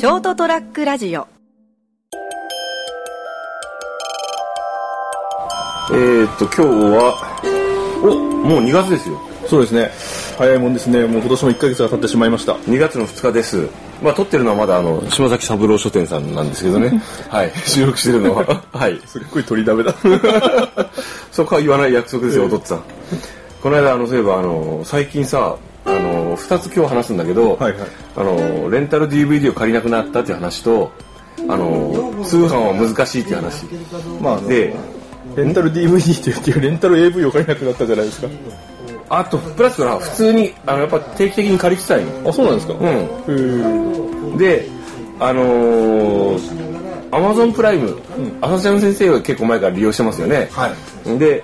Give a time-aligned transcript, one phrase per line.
[0.00, 1.28] ショートトラックラジオ
[5.92, 7.18] えー、っと、今日は、
[8.02, 9.20] お、もう2月ですよ。
[9.46, 9.90] そうですね。
[10.38, 11.04] 早いもんですね。
[11.04, 12.54] もう今年も1ヶ月が経ってしまいました。
[12.54, 13.68] 2月の2日です。
[14.02, 17.02] まあ、撮ってるのはまだあの、島崎三郎書店さんなんですけどね。
[17.28, 17.52] はい。
[17.66, 18.62] 収録してるのは。
[18.72, 18.98] はい。
[19.04, 19.94] すっごい取りだめだ。
[21.30, 22.82] そこは言わない約束ですよ、お父っつぁん。
[23.62, 27.80] この間、あの、そういえば、あの、最近さ、あの、2つ今日話すんだけど、はいはい
[28.16, 30.90] あの、レンタル DVD を借りなくなったっていう話と、
[31.48, 33.64] あの、通販は難しいっていう話。
[34.20, 34.74] まあ、で、
[35.36, 38.28] レンタル DVD って言ってレンタル AV を買えなくなったじゃないですか。
[39.08, 42.28] あと、プラスは普通に、あの、やっぱ定期的に借りてたいの。
[42.28, 42.74] あ、そうなんですか？
[42.74, 43.32] う
[44.34, 44.36] ん。
[44.38, 44.68] で、
[45.18, 46.40] あのー、
[47.12, 47.96] アマゾンプライム、
[48.40, 50.48] 浅瀬山先生は結構前から利用してますよね。
[50.52, 50.68] は
[51.06, 51.18] い。
[51.18, 51.42] で、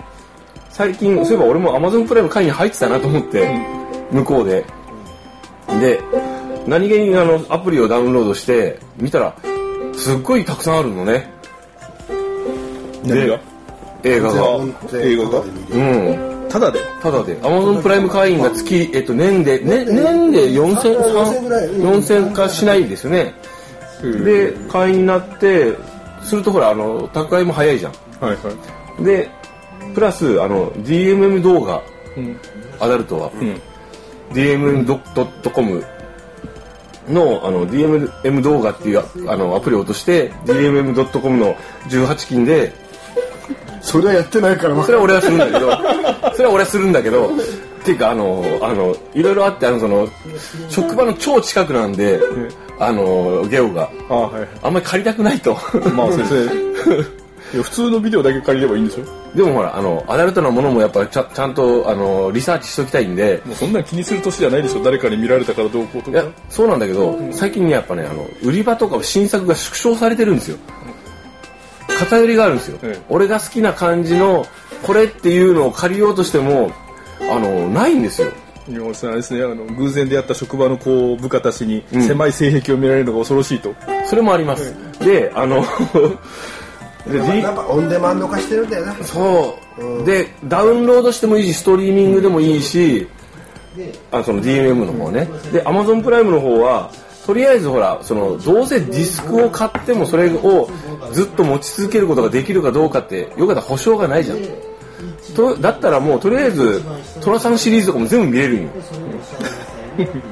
[0.70, 3.48] 最近、そういえば俺もアマゾンプライム会に入ってたなと思って、
[4.10, 4.64] 向こうで。
[5.80, 6.00] で、
[6.66, 9.34] 何気にあの、アプリをダウンロードして、見たら、
[9.94, 11.30] すっごいたくさんあるのね。
[13.04, 13.40] 何が？
[14.02, 14.40] 映画が。
[14.94, 15.28] 映画？
[15.28, 15.44] がう
[16.44, 16.48] ん。
[16.48, 16.80] ただで？
[17.02, 23.34] ただで、アマゾンプライム会員が月、えっと、年で、ね、年で4000、4000かしないですよね。
[24.02, 25.72] で、会員になって、
[26.22, 27.92] するとほら、あの、宅配も早いじゃん。
[28.20, 28.52] はいは
[29.00, 29.04] い。
[29.04, 29.28] で、
[29.94, 31.82] プラス、あの、DMM 動画、
[32.16, 32.36] うん。
[32.80, 33.60] アダルトは、うん。
[34.32, 35.84] DMM.com
[37.08, 41.54] の、あの、DMM 動画っていう、あの、アプリを落として、DMM.com の
[41.88, 42.72] 18金で、
[43.80, 45.70] それはやってないからそれは俺はするんだけど、
[46.34, 47.28] それは俺はするんだけど、っ
[47.84, 50.08] ていうか、あの、あの、いろいろあって、あの、その、
[50.68, 52.20] 職場の超近くなんで、
[52.80, 53.88] あの、ゲオが、
[54.62, 55.56] あんまり借りたくないと。
[55.94, 57.25] まあ先生。
[57.54, 59.36] いや普通のビデオだけ借りればいいんでしょ？
[59.36, 64.82] でもほら、あの、アダルトなものもやっぱちゃちゃんと、あの、リサーチしときたいんで、もうそんなん気にする年じゃないでしょ？
[64.82, 66.18] 誰かに見られたからどうこうとか？
[66.18, 70.58] いや。、そうなんだけど、最近ね、やっぱね、あの、売り場とか新作が縮小されてるんですよ。
[71.98, 72.78] 偏りがあるんですよ。
[72.82, 74.44] ええ俺が好きな感じの、
[74.82, 76.72] これっていうのを借りようとしても、
[77.20, 78.32] あの、ないんですよ。
[78.68, 83.74] 今森さんあれですね、あの、偶然出会った職場のこう、部下たちにん狭い性癖を見られるのが恐ろしいと。
[84.04, 84.74] それもあります。
[84.98, 85.64] で、あの、
[87.14, 90.04] やっぱオンデマンド化してるんだよなそう。
[90.04, 93.06] で、ダウンロードしてもいいし、ストリーミングでもいいし、
[94.10, 95.28] あその DMM の方ね。
[95.52, 96.90] で、Amazon プライムの方は、
[97.26, 100.68] とりあえずほら、その、どうせディスクを買ってもそれを
[101.12, 104.38] ずっと持ち続けることができるかどうかって、よかったら保証がないじゃん。
[105.34, 106.82] とだったらもうとりあえず、
[107.20, 108.68] トラさんシリーズとかも全部見れるんよ。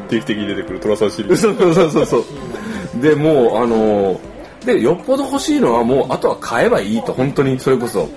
[0.08, 1.42] 定期的に出てくるトラさんシリーズ。
[1.42, 3.02] そうそうそうそう。
[3.02, 4.20] で、もう、あの
[4.64, 8.08] で、よっぽど欲しいのはもう、あとは買えばいいと、本当に、それこそ。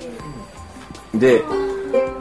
[1.14, 1.44] で、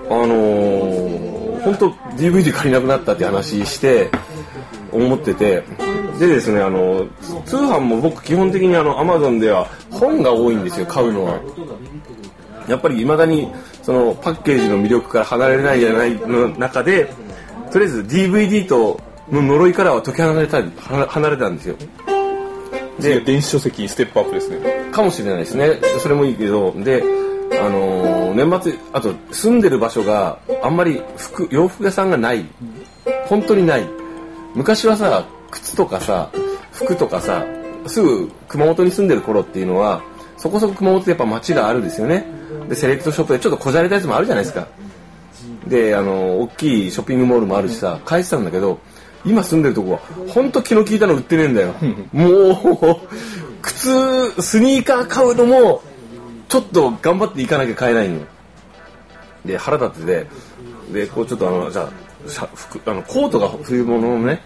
[0.09, 4.11] あのー、本当 DVD 借りなくなったって話して、
[4.93, 5.63] 思ってて、
[6.19, 7.07] でですね、あの、
[7.45, 11.41] 通販も僕基本的にあの、アマゾンでは本が多いんですよ、買うのは。
[12.69, 17.13] やっぱり未だに、その、パッケージの魅力から離れないじゃないの中で、
[17.71, 19.01] とりあえず DVD と
[19.31, 21.77] の呪いからは解き放れた、は離れたんですよ。
[23.01, 24.59] で、電子書籍にステップアップですね。
[24.93, 25.79] かもしれないですね。
[26.03, 27.03] それもいいけど、で、
[27.53, 32.45] あのー年末、あと、住んでる場所があんまり服、洋服屋さんがない。
[33.27, 33.87] 本当にない。
[34.55, 36.31] 昔はさ、靴とかさ、
[36.73, 37.47] 服とかさ、
[37.87, 40.03] すぐ熊本に住んでる頃っていうのは、
[40.37, 42.27] そこそこ熊本ってやっぱ街があるんですよね。
[42.69, 44.69] で、セレクトショップでちょっとこじゃれたやつもあるじゃないですか。
[45.67, 48.79] で、あの、大きいショッピングモールもあるしさ、返してたんだけど、
[49.27, 49.99] 今住んでるとこは、
[50.29, 51.75] ほんと気の利いたの売ってねえんだよ。
[52.13, 53.09] もう、
[53.61, 55.83] 靴、スニーカー買うのも、
[56.49, 58.21] ちょっと頑張っていかなきゃ買えないの。
[59.45, 60.27] で、腹立ってて、
[60.93, 64.43] で、こうちょっとあの、じゃあ、服あのコートが冬物のね、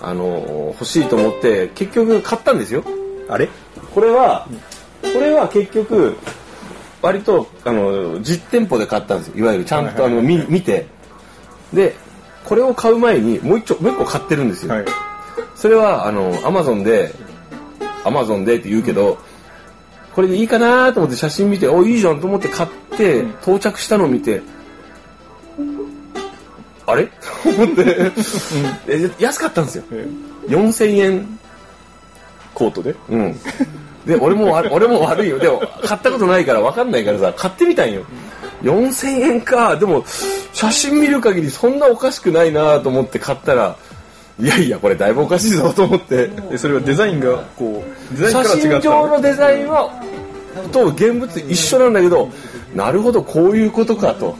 [0.00, 2.84] あの、欲しいと思って、結局買ったんですよ。
[3.28, 3.48] あれ？
[3.94, 4.46] これは、
[5.02, 6.16] これは結局、
[7.00, 9.36] 割と、あの、実店舗で買ったんですよ。
[9.36, 10.86] いわゆるちゃんとあの、見見て。
[11.72, 11.96] で、
[12.48, 14.72] これを買う前にもう一丁、もう一個買ってるんですよ。
[14.72, 14.86] はい。
[15.54, 17.12] それは、あの、アマゾンで、
[18.04, 19.18] アマゾンでって言うけど、
[20.14, 24.40] これでいいかなと思って写真見て、お、いいじゃんと思って買って、到着したのを見て、
[26.86, 27.04] あれ？
[27.06, 28.12] と思って、
[28.88, 29.84] え安かったんですよ。
[30.46, 31.38] 4000円。
[32.54, 32.94] コートで？
[33.10, 33.36] うん。
[34.06, 35.38] で、俺もわ、俺も悪いよ。
[35.38, 38.04] でも、買ったことないから分かんないからさ、買ってみたんよ。
[38.62, 39.76] 4000円か。
[39.76, 40.04] でも、
[40.52, 43.76] 写真見る限りそんなおかしくないなと思って買ったら、
[44.40, 46.30] いやいや、これだいぶおかしいぞと思って。
[46.50, 49.90] えそれはデザインがこうデザインから違写真った上のデザインは、
[50.72, 52.30] と現物一緒なんだけど、
[52.74, 54.36] なるほど、こういうことかと。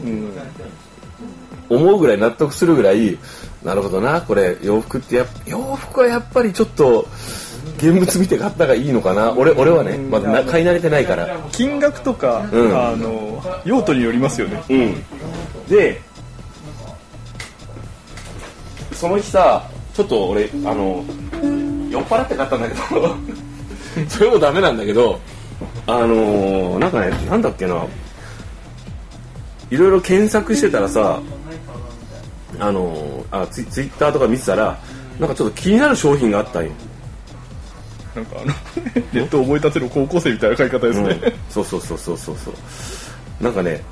[1.71, 3.19] 思うぐらい納得するぐらい、
[3.63, 7.07] なるほどな、これ洋服ってやっ洋服はやっぱりちょっと、
[7.79, 9.33] 現物見て買ったがいいのかな？
[9.33, 11.39] 俺俺はねまだな買い慣れてないから。
[11.53, 12.77] 金額とか、うん。
[12.77, 14.63] あの用途によりますよね。
[14.69, 15.05] うん。
[15.69, 16.01] で
[18.93, 21.05] その日さちょっと俺あの
[21.91, 23.17] 酔っ払って買ったんだけど。
[24.09, 25.19] それもダメなんだけど
[25.87, 27.85] あのーなんかねなんだっけな。
[29.71, 31.21] いろいろ検索してたらさ
[32.59, 34.79] あのーあツイツイッターとか見てたら
[35.19, 36.71] なんかちょっと気になる商品があったんよ
[38.19, 38.55] なんかあの
[39.13, 41.33] ネットを覚えたての高校生みたいな買い方ですね、うん。
[41.51, 43.45] そうそうそうそうそうそう。
[43.45, 43.83] なんかね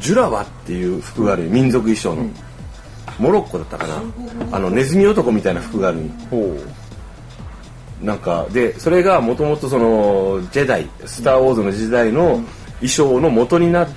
[0.00, 2.28] ジュラバっていう服があるよ民族衣装の、
[3.18, 4.02] モロッコだったかな。
[4.52, 5.98] あのネズミ男みたいな服がある。
[6.30, 6.56] ほ
[8.02, 12.42] なんかでそれがもともとそのジェダイスター・ウォーズの時代の
[12.80, 13.88] 衣装の元になっ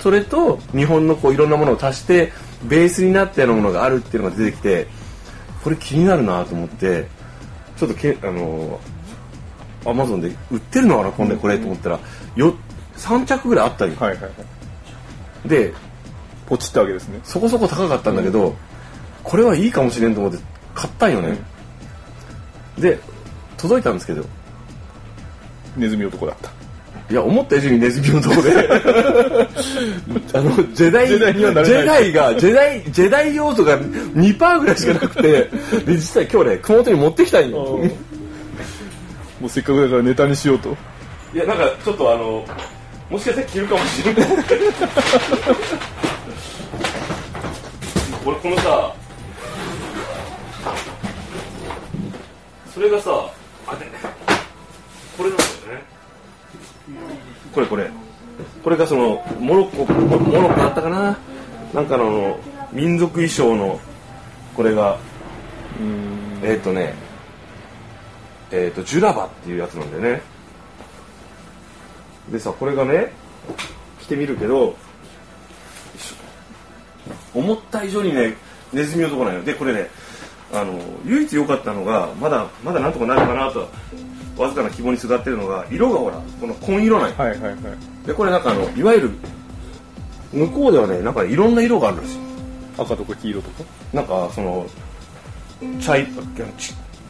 [0.00, 2.32] それと日本のこういろんなものを足して
[2.64, 4.86] ベースになったようなものがあるっていうのが出てきて
[5.62, 7.06] これ気になるなと思って
[7.76, 8.80] ちょっとけあの
[9.84, 12.00] アマゾンで売ってるのかな今度これと思ったら。
[12.36, 12.54] よ
[12.96, 14.28] 3着ぐらいあったり、うはいはいは
[15.44, 15.48] い。
[15.48, 15.72] で
[16.46, 17.20] ポチったわけですね。
[17.24, 18.54] そこそこ高かったんだけど、
[19.22, 20.38] これはいいかもしれんと思って
[20.74, 21.38] 買ったんよね、
[22.78, 22.98] で
[23.56, 24.24] 届いたんですけど。
[25.76, 26.50] ネズミ男だった。
[27.10, 28.50] いや思った以上にネズミのとこで。
[30.34, 35.22] あのジェダイジェダイがジェダイジェダイ要素が2%ぐらいしかなくて。
[35.22, 35.50] で
[35.86, 37.80] 実際今日ね熊本に持ってきたんよ
[39.40, 40.76] もうせっかくだからネタにしようと。
[41.32, 42.44] いやなんかちょっとあの
[43.10, 44.28] もしかしたら着るかもしれない。
[48.24, 48.94] 俺このさ
[52.74, 53.10] それがさ
[53.66, 53.86] あれ
[55.16, 55.84] これなんだよね。
[57.54, 57.90] これこれ。
[58.62, 61.18] これがそのモロッコモロッコだったかな。
[61.72, 62.40] なんかのあの
[62.72, 63.78] 民族衣装の
[64.56, 64.98] これが。
[66.42, 66.94] えっ、とね
[68.50, 70.22] えっ、とジュラバっていうやつなんだよね。
[72.30, 73.12] でさこれがね
[74.00, 74.76] 着てみるけど
[77.34, 78.34] 思った以上にね
[78.72, 79.42] ネズミ男なんよ。
[79.42, 79.88] でこれね
[80.52, 83.68] あの唯一良かったのがまだまだなんとかなるかなと
[84.36, 87.14] わずかな希望にすがってるのが色がほらこの紺色なんよ。
[87.16, 87.56] はいはいはい。
[88.06, 89.10] でこれなんかあのいわゆる
[90.32, 92.18] 向こうではねなんかいろんな色があるらしい。
[92.78, 93.64] 赤とか黄色とか？
[93.92, 94.66] なんかその
[95.80, 95.96] 茶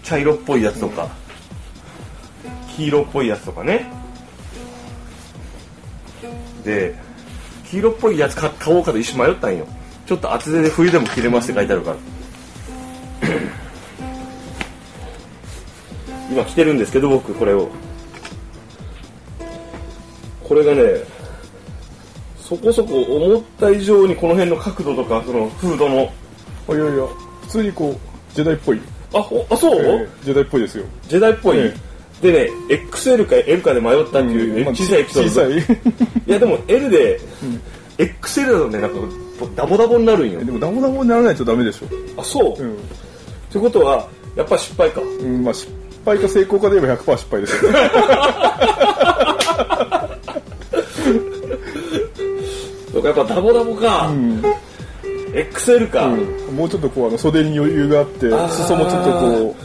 [0.02, 1.08] 茶色っぽいやつとか
[2.78, 3.86] 黄色っぽいやつとかね。
[6.64, 6.94] で
[7.64, 9.66] 黄色っぽいやつ買買おうかと一瞬迷ったんよ。
[10.06, 11.96] ちょっと厚手で冬でも着れますって書いてあるから。
[16.30, 17.68] 今着てるんですけど僕これを。
[20.44, 21.02] これがね
[22.38, 26.12] そこそこ思った以上にこの辺の角度とかそのフードの。
[26.68, 27.04] あいやいや
[27.42, 27.96] 普通にこう
[28.34, 28.80] ジェダイっぽい、
[29.14, 30.84] あほあそう、えージェダイっぽいですよ。
[31.08, 31.74] ジェダイっぽい、え
[32.20, 35.28] でね XL か L かで迷ったっていう、まあ小さいエピソード。
[35.30, 35.58] 小さい。
[36.26, 37.20] いやでも L で、
[37.98, 38.96] XL だとねなんか
[39.54, 40.44] ダボダボになるんよ。
[40.44, 41.86] でもダボダボにならないとダメでしょ。
[42.20, 42.76] あそう、うん、っ
[43.52, 45.00] てことはやっぱ失敗か。
[45.00, 45.72] うん、まあ失
[46.04, 47.72] 敗か成功かで言えば100%失敗ですよ。
[47.72, 47.78] ね
[52.92, 54.10] そうかやっぱダボダボか、
[55.32, 56.56] XL か、うん。
[56.56, 58.48] もうちょっとこうあの袖に余裕があってー。
[58.48, 59.56] 裾もちょっとこ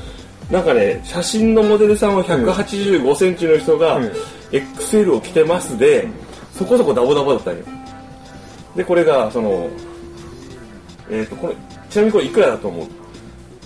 [0.52, 4.12] なんかね写真のモデルさんは1 8 5センチの人が、うん。
[4.52, 6.08] XL を着てますで、
[6.56, 7.64] そこそこダボダボだったんよ。
[8.76, 9.68] でこれがその
[11.10, 11.56] えっ、とこれ
[11.90, 12.88] ちなみにこれいくらだと思う？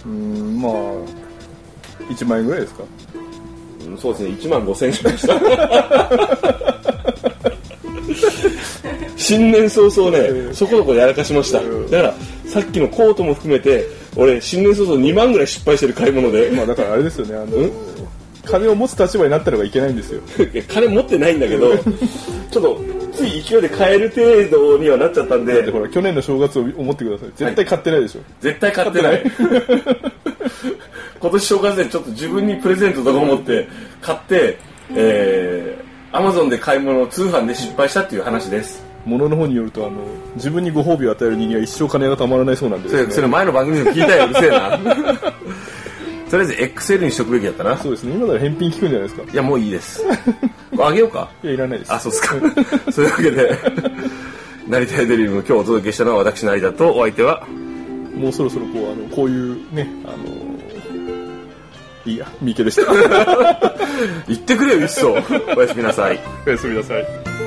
[0.10, 0.74] ううんまあ
[2.10, 2.84] 1万円ぐらいですか？
[3.86, 6.77] うんそうですね1万5千円しました。
[9.17, 11.91] 新年早々ね、そこそこやらかしました、うん。
[11.91, 12.13] だから
[12.46, 13.86] さっきのコートも含めて
[14.17, 17.71] 俺新年早々2万ぐらい失敗してる買い物で、まあだからあれですよねあのん？
[18.45, 20.21] 金を持つ立場になったのがいけないんですよ。
[20.67, 22.81] 金持ってないんだけどちょっと
[23.13, 25.62] つい勢いで買える程度にはなっちゃったんで。
[25.62, 27.29] でほら去年の正月を思ってください。
[27.36, 29.24] 絶対買ってないでしょ、絶対買ってない。
[31.19, 33.67] 今年正月でちょっと自分にプレゼントとか思って
[34.01, 34.57] 買って
[34.95, 39.98] えー、アマゾンで買い物通販で失敗したっていう話です物の方によるとあの
[40.36, 44.78] 自分にご褒美を与える人間は一生金がたまらないそうなんですよ、ね、それそれ前の番組でも聞いたようるせえな。
[46.30, 47.78] とりあえず XL にしとくべきだったな。
[47.78, 48.14] そうですね。
[48.14, 49.24] 今なら返品聞くんじゃないですか。
[49.32, 50.04] いやもういいです。
[50.78, 51.30] あげようか。
[51.42, 51.94] いやいらないです。
[51.94, 52.36] あそうっすか。
[52.92, 53.58] そういうわけで
[54.68, 57.48] 成田デリウム今日お届けしたのは私成田とお相手は？
[58.14, 60.18] もうそろそろこうあのこういうねあの
[62.06, 62.92] いいや三池でした。
[64.28, 65.14] 言ってくれよいっそ。
[65.56, 66.20] おやすみなさい。
[66.46, 67.47] おやすみなさい